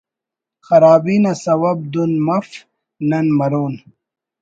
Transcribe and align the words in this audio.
خرابی 0.65 1.15
نا 1.23 1.33
سوب 1.43 1.79
دُن 1.93 2.11
مف 2.25 2.47
نن 3.09 3.25
مرون 3.37 3.73